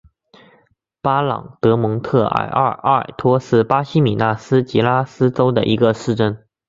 [0.99, 6.43] 巴朗德蒙特阿尔托是巴西米纳斯吉拉斯州的一个市镇。